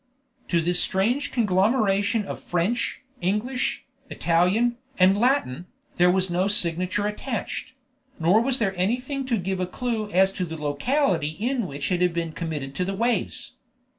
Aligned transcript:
To 0.47 0.61
this 0.61 0.81
strange 0.81 1.31
conglomeration 1.31 2.25
of 2.25 2.39
French, 2.41 3.03
English, 3.21 3.85
Italian, 4.09 4.77
and 4.97 5.15
Latin, 5.15 5.67
there 5.97 6.09
was 6.09 6.31
no 6.31 6.47
signature 6.47 7.05
attached; 7.05 7.73
nor 8.19 8.41
was 8.41 8.57
there 8.57 8.73
anything 8.75 9.27
to 9.27 9.37
give 9.37 9.59
a 9.59 9.67
clue 9.67 10.09
as 10.09 10.33
to 10.33 10.45
the 10.45 10.57
locality 10.59 11.27
in 11.39 11.67
which 11.67 11.91
it 11.91 12.01
had 12.01 12.15
been 12.15 12.31
committed 12.31 12.73
to 12.77 12.83
the 12.83 12.95
waves. 12.95 13.57